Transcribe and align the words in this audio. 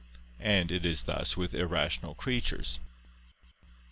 And 0.39 0.71
it 0.71 0.83
is 0.83 1.03
thus 1.03 1.37
with 1.37 1.53
irrational 1.53 2.15
creatures. 2.15 2.79